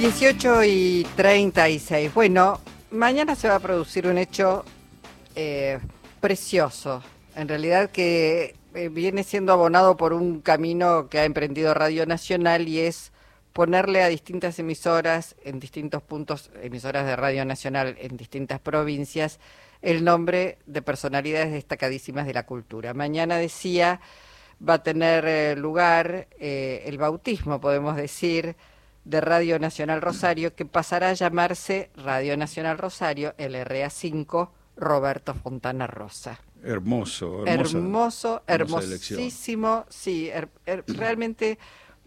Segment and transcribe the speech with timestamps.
[0.00, 2.14] 18 y 36.
[2.14, 2.58] Bueno,
[2.90, 4.64] mañana se va a producir un hecho
[5.36, 5.78] eh,
[6.22, 7.02] precioso.
[7.36, 12.66] En realidad que eh, viene siendo abonado por un camino que ha emprendido Radio Nacional
[12.66, 13.12] y es
[13.52, 19.38] ponerle a distintas emisoras en distintos puntos, emisoras de Radio Nacional en distintas provincias,
[19.82, 22.94] el nombre de personalidades destacadísimas de la cultura.
[22.94, 24.00] Mañana decía
[24.66, 28.56] va a tener eh, lugar eh, el bautismo, podemos decir,
[29.04, 36.40] de Radio Nacional Rosario, que pasará a llamarse Radio Nacional Rosario, LRA5, Roberto Fontana Rosa.
[36.62, 40.30] Hermoso, hermoso, hermosísimo, sí,
[40.86, 41.58] realmente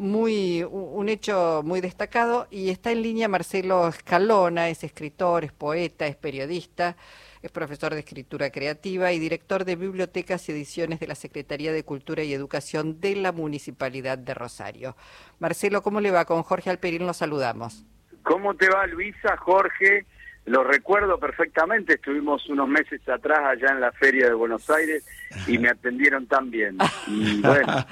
[0.00, 6.06] muy un hecho muy destacado y está en línea Marcelo Escalona, es escritor, es poeta,
[6.06, 6.96] es periodista
[7.42, 11.84] es profesor de escritura creativa y director de bibliotecas y ediciones de la Secretaría de
[11.84, 14.96] Cultura y Educación de la Municipalidad de Rosario.
[15.38, 16.26] Marcelo, ¿cómo le va?
[16.26, 17.86] Con Jorge Alperín lo saludamos.
[18.22, 20.04] ¿Cómo te va, Luisa, Jorge?
[20.46, 25.06] Lo recuerdo perfectamente, estuvimos unos meses atrás allá en la Feria de Buenos Aires
[25.46, 26.78] y me atendieron tan bien.
[27.06, 27.86] Y bueno,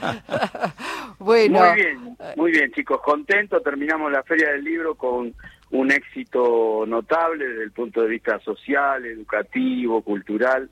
[1.18, 1.60] bueno.
[1.60, 3.60] Muy bien, muy bien, chicos, contento.
[3.60, 5.34] Terminamos la Feria del Libro con
[5.70, 10.70] un éxito notable desde el punto de vista social, educativo, cultural.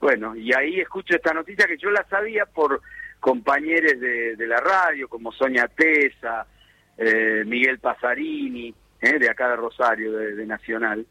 [0.00, 2.82] Bueno, y ahí escucho esta noticia que yo la sabía por
[3.20, 6.46] compañeros de, la radio, como Sonia Tesa,
[6.98, 8.74] eh, Miguel Pasarini,
[9.04, 11.06] eh, de acá de Rosario, de, Nacional.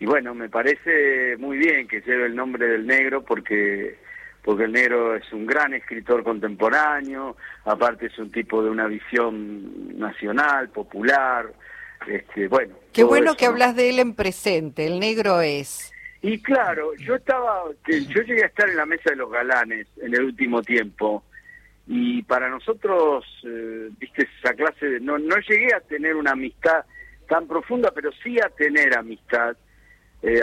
[0.00, 3.98] Y bueno, me parece muy bien que lleve el nombre del negro porque
[4.44, 9.98] porque el negro es un gran escritor contemporáneo, aparte es un tipo de una visión
[9.98, 11.52] nacional, popular,
[12.06, 12.74] este, bueno.
[12.92, 15.92] Qué bueno que hablas de él en presente, el negro es.
[16.22, 20.14] Y claro, yo estaba, yo llegué a estar en la mesa de los galanes en
[20.14, 21.22] el último tiempo
[21.88, 26.84] y para nosotros, eh, viste, esa clase de, no, no llegué a tener una amistad
[27.26, 29.56] tan profunda, pero sí a tener amistad.
[30.20, 30.40] Eh,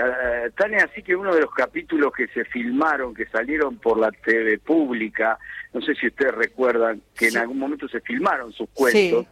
[0.57, 4.11] tan es así que uno de los capítulos que se filmaron, que salieron por la
[4.11, 5.37] TV pública,
[5.71, 9.27] no sé si ustedes recuerdan que en algún momento se filmaron sus cuentos,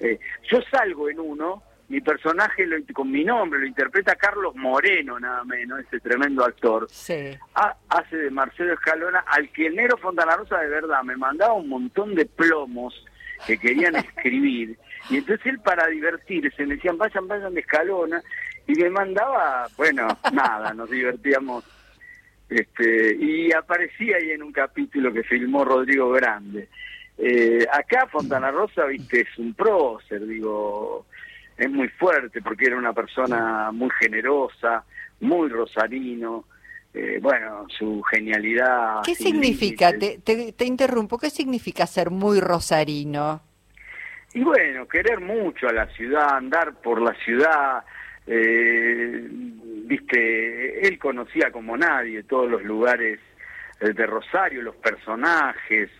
[0.00, 0.18] eh,
[0.50, 5.44] yo salgo en uno, mi personaje lo, con mi nombre lo interpreta Carlos Moreno, nada
[5.44, 6.86] menos, ese tremendo actor.
[7.88, 11.68] hace de Marcelo Escalona, al que el Nero Fontana Rosa de verdad me mandaba un
[11.68, 12.94] montón de plomos
[13.46, 14.78] que querían escribir.
[15.10, 18.22] Y entonces él para divertirse me decían, vayan, vayan de Escalona.
[18.66, 21.64] Y me mandaba, bueno, nada, nos divertíamos.
[22.48, 26.68] Este, y aparecía ahí en un capítulo que filmó Rodrigo Grande.
[27.18, 31.06] Eh, acá Fontana Rosa, viste, es un prócer, digo,
[31.56, 34.84] es muy fuerte porque era una persona muy generosa,
[35.20, 36.44] muy rosarino.
[36.92, 39.02] Eh, bueno, su genialidad.
[39.04, 43.42] ¿Qué significa, te, te, interrumpo, qué significa ser muy rosarino?
[44.32, 47.84] Y bueno, querer mucho a la ciudad, andar por la ciudad,
[48.28, 53.18] eh, viste, él conocía como nadie todos los lugares
[53.80, 55.90] de Rosario, los personajes,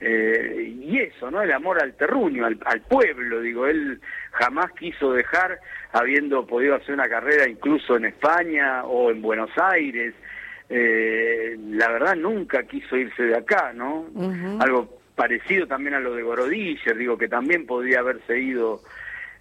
[0.00, 1.42] eh, y eso, ¿no?
[1.42, 4.00] El amor al terruño, al, pueblo, digo, él
[4.32, 5.60] jamás quiso dejar,
[5.92, 10.14] habiendo podido hacer una carrera incluso en España o en Buenos Aires,
[10.70, 14.06] eh, la verdad nunca quiso irse de acá, ¿no?
[14.60, 18.80] Algo parecido también a lo de Gorodiller, digo, que también podría haberse ido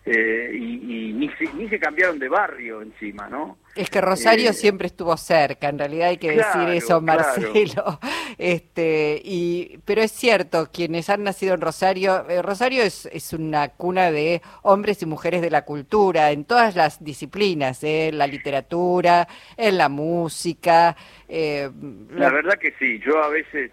[0.06, 1.30] eh, y, ni,
[1.68, 3.58] se, cambiaron de barrio encima, ¿no?
[3.76, 8.00] Es que Rosario eh, siempre estuvo cerca, en realidad hay que decir eso, Marcelo.
[8.38, 13.70] Este, y, pero es cierto, quienes han nacido en Rosario, eh, Rosario es, es una
[13.70, 19.28] cuna de hombres y mujeres de la cultura, en todas las disciplinas, en la literatura,
[19.58, 20.96] en la música.
[21.28, 22.32] la...
[22.32, 23.72] verdad que sí, yo a veces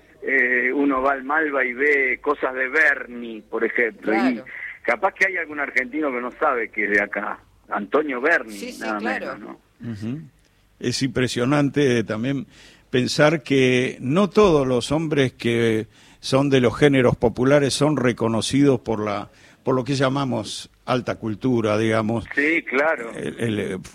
[0.74, 4.42] uno va al Malva y ve cosas de Bernie, por ejemplo, y
[4.86, 7.40] Capaz que hay algún argentino que no sabe que es de acá.
[7.68, 9.60] Antonio Berni, nada menos, ¿no?
[10.78, 12.46] Es impresionante también
[12.88, 15.88] pensar que no todos los hombres que
[16.20, 19.28] son de los géneros populares son reconocidos por la
[19.64, 22.24] por lo que llamamos alta cultura, digamos.
[22.36, 23.10] Sí, claro.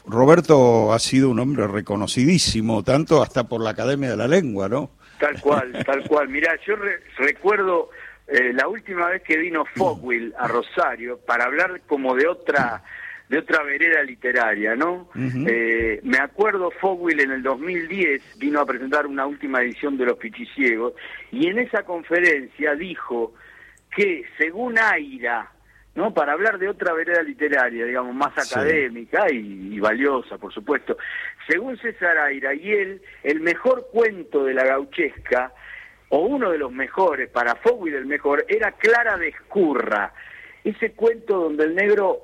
[0.05, 4.91] Roberto ha sido un hombre reconocidísimo, tanto hasta por la Academia de la Lengua, ¿no?
[5.17, 6.27] Tal cual, tal cual.
[6.27, 6.75] Mira, yo
[7.17, 7.89] recuerdo
[8.27, 12.83] eh, la última vez que vino Fogwill a Rosario para hablar como de otra
[13.31, 15.07] de otra vereda literaria, ¿no?
[15.15, 20.17] Eh, me acuerdo Fogwill en el 2010 vino a presentar una última edición de Los
[20.17, 20.95] Pichiciegos
[21.31, 23.33] y en esa conferencia dijo
[23.95, 25.49] que según Aira,
[25.95, 26.13] ¿no?
[26.13, 30.97] Para hablar de otra vereda literaria, digamos, más académica y, y, valiosa, por supuesto.
[31.47, 35.53] Según César Aira y él, el mejor cuento de la gauchesca
[36.11, 40.13] o uno de los mejores, para y del mejor, era Clara de Escurra,
[40.63, 42.19] ese cuento donde el negro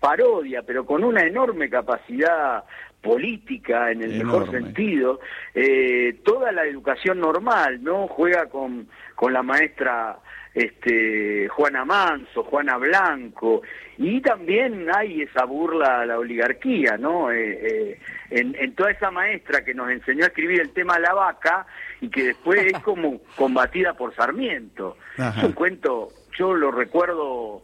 [0.00, 2.64] parodia, pero con una enorme capacidad
[3.00, 5.20] política en el mejor sentido,
[5.54, 8.08] eh, toda la educación normal, ¿no?
[8.08, 10.18] Juega con, con la maestra
[10.52, 13.62] este, Juana Manso, Juana Blanco,
[13.98, 17.30] y también hay esa burla a la oligarquía, ¿no?
[17.30, 17.98] Eh, eh,
[18.30, 21.66] en, en, toda esa maestra que nos enseñó a escribir el tema La Vaca
[22.00, 24.96] y que después es como combatida por Sarmiento.
[25.16, 26.08] Es un cuento,
[26.38, 27.62] yo lo recuerdo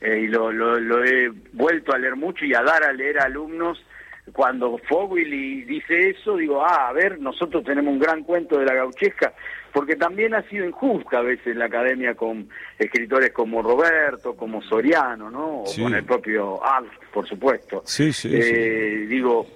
[0.00, 3.24] y lo, lo, lo he vuelto a leer mucho y a dar a leer a
[3.24, 3.84] alumnos
[4.32, 8.74] cuando Fogwill dice eso, digo, ah, a ver, nosotros tenemos un gran cuento de la
[8.74, 9.34] gauchesca,
[9.72, 15.30] porque también ha sido injusta a veces la academia con escritores como Roberto, como Soriano,
[15.30, 15.62] ¿no?
[15.62, 17.82] O con el propio Alf, por supuesto.
[17.84, 19.46] Sí, sí, eh, Digo,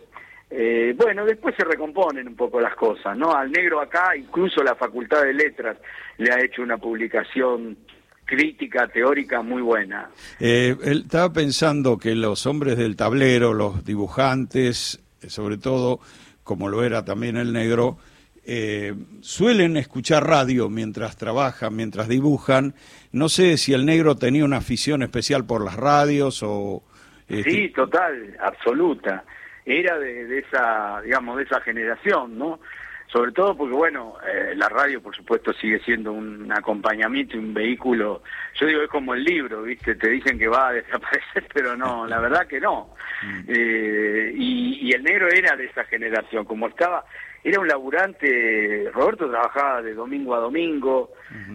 [0.51, 3.35] eh, bueno, después se recomponen un poco las cosas, ¿no?
[3.35, 5.77] Al negro acá, incluso la Facultad de Letras
[6.17, 7.77] le ha hecho una publicación
[8.25, 10.11] crítica teórica muy buena.
[10.41, 16.01] Eh, él estaba pensando que los hombres del tablero, los dibujantes, sobre todo,
[16.45, 17.99] como lo era también el negro,
[18.45, 22.75] eh, suelen escuchar radio mientras trabajan, mientras dibujan.
[23.13, 26.83] No sé si el negro tenía una afición especial por las radios o...
[27.29, 29.23] Este sí, total, absoluta.
[29.71, 32.59] Era de, de, esa, digamos, de esa generación, ¿no?
[33.11, 37.55] sobre todo porque, bueno, eh, la radio, por supuesto, sigue siendo un acompañamiento y un
[37.55, 38.23] vehículo.
[38.55, 39.95] Yo digo, es como el libro, ¿viste?
[39.95, 42.95] Te dicen que va a desaparecer, pero no, la verdad que no.
[43.23, 43.41] Mm.
[43.49, 47.05] Eh, y, el negro era de esa generación, como estaba,
[47.49, 51.13] era un laburante, Roberto trabajaba de domingo a domingo,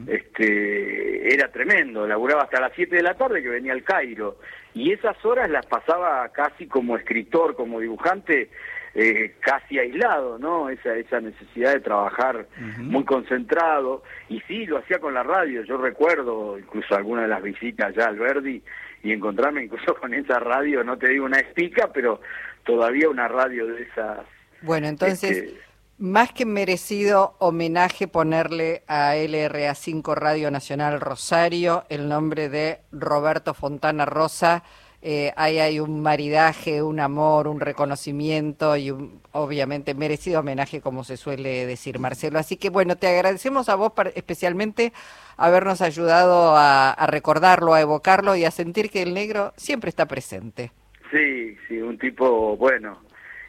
[0.08, 4.38] este, era tremendo, laburaba hasta las 7 de la tarde que venía al Cairo,
[4.74, 8.50] y esas horas las pasaba casi como escritor, como dibujante,
[8.96, 10.70] eh, casi aislado, ¿no?
[10.70, 12.48] Esa, esa necesidad de trabajar
[12.78, 14.04] muy concentrado.
[14.30, 15.64] Y sí, lo hacía con la radio.
[15.64, 18.62] Yo recuerdo incluso algunas de las visitas ya al Verdi
[19.04, 22.22] y encontrarme incluso con esa radio, no te digo una espica, pero
[22.64, 24.20] todavía una radio de esas.
[24.62, 25.38] Bueno, entonces.
[25.38, 25.73] Este,
[26.04, 34.04] más que merecido homenaje ponerle a LRA5 Radio Nacional Rosario el nombre de Roberto Fontana
[34.04, 34.66] Rosa,
[35.02, 41.06] eh, ahí hay un maridaje, un amor, un reconocimiento y un, obviamente merecido homenaje, como
[41.06, 42.38] se suele decir, Marcelo.
[42.38, 44.92] Así que bueno, te agradecemos a vos especialmente
[45.38, 50.74] habernos ayudado a, recordarlo, a evocarlo y a sentir que el negro siempre está presente.
[51.12, 53.00] Sí, sí, un tipo, bueno,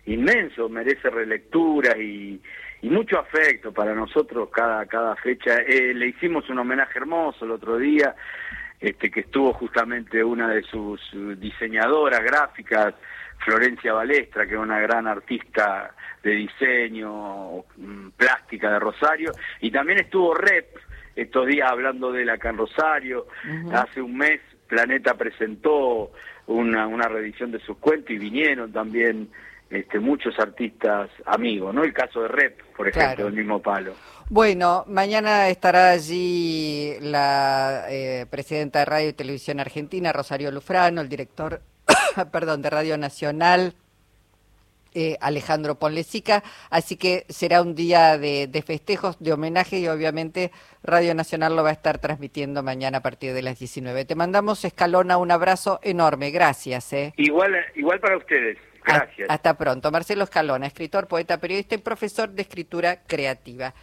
[0.06, 2.40] inmenso, merece relectura y,
[2.82, 5.56] mucho afecto para nosotros cada, cada fecha.
[5.66, 8.14] Eh, le hicimos un homenaje hermoso el otro día
[8.78, 11.00] este, que estuvo justamente una de sus
[11.40, 12.94] diseñadoras gráficas,
[13.38, 20.00] Florencia Balestra, que es una gran artista de diseño, mm, plástica de Rosario, y también
[20.00, 20.76] estuvo Rep
[21.16, 23.26] estos días hablando de la acá en Rosario,
[23.72, 26.10] hace un mes Planeta presentó
[26.46, 29.28] una, una reedición de sus cuentos y vinieron también
[29.70, 31.82] este, muchos artistas amigos, ¿no?
[31.82, 33.94] El caso de Rep, por ejemplo, del mismo palo.
[34.30, 41.08] Bueno, mañana estará allí la eh, presidenta de Radio y Televisión Argentina, Rosario Lufrano, el
[41.08, 41.60] director,
[42.32, 43.74] perdón, de Radio Nacional,
[44.94, 50.52] eh, Alejandro Ponlesica, así que será un día de, festejos, de homenaje y obviamente
[50.84, 54.04] Radio Nacional lo va a estar transmitiendo mañana a partir de las 19.
[54.04, 56.92] Te mandamos, Escalona, un abrazo enorme, gracias.
[56.92, 57.12] Eh.
[57.16, 58.56] Igual, igual para ustedes.
[58.84, 59.30] Gracias.
[59.30, 59.90] hasta pronto.
[59.90, 63.74] Marcelo Escalona, escritor, poeta, periodista y profesor de escritura creativa.